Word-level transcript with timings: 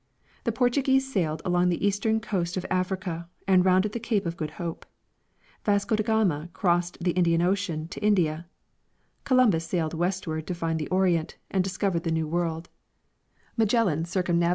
The 0.45 0.51
Portuguese 0.51 1.13
sailed 1.13 1.43
along 1.45 1.69
the 1.69 1.85
eastern 1.85 2.19
coast 2.19 2.57
of 2.57 2.65
Africa 2.71 3.29
and 3.47 3.63
rounded 3.63 3.91
the 3.91 3.99
cape 3.99 4.25
of 4.25 4.35
Good 4.35 4.49
Hope; 4.59 4.83
Vasco 5.63 5.95
de 5.95 6.01
Gama 6.01 6.49
crossed 6.53 6.97
the 7.03 7.11
Indian 7.11 7.43
ocean 7.43 7.87
to 7.89 8.03
India; 8.03 8.47
Columbus 9.25 9.67
sailed 9.67 9.93
westward 9.93 10.47
to 10.47 10.55
find 10.55 10.79
the 10.79 10.89
Orient, 10.89 11.37
and 11.51 11.63
discovered 11.63 12.07
a 12.07 12.11
New 12.11 12.27
World; 12.27 12.67
Magellan 13.55 13.99
circumnavi 13.99 13.99
■Beginning 13.99 13.99
of 13.99 14.05
transoceanic 14.05 14.25
Commerce. 14.25 14.49